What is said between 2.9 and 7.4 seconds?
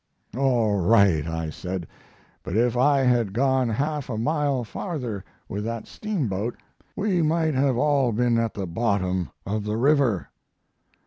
had gone half a mile farther with that steamboat we